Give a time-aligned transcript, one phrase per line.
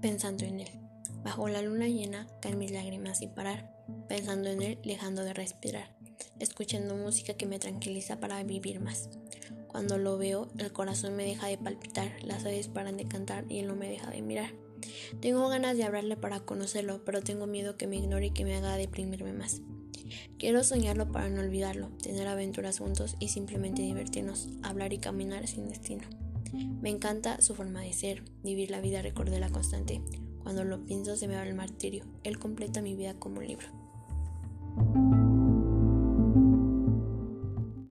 [0.00, 0.70] pensando en él.
[1.22, 3.74] Bajo la luna llena caen mis lágrimas sin parar,
[4.08, 5.94] pensando en él, dejando de respirar,
[6.38, 9.10] escuchando música que me tranquiliza para vivir más.
[9.66, 13.58] Cuando lo veo, el corazón me deja de palpitar, las aves paran de cantar y
[13.58, 14.50] él no me deja de mirar.
[15.20, 18.56] Tengo ganas de hablarle para conocerlo, pero tengo miedo que me ignore y que me
[18.56, 19.60] haga deprimirme más.
[20.38, 25.68] Quiero soñarlo para no olvidarlo, tener aventuras juntos y simplemente divertirnos, hablar y caminar sin
[25.68, 26.04] destino.
[26.80, 29.02] Me encanta su forma de ser, vivir la vida
[29.40, 30.02] la constante.
[30.42, 33.87] Cuando lo pienso se me va el martirio, él completa mi vida como un libro.